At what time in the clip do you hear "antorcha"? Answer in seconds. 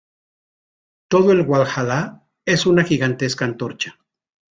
3.45-3.99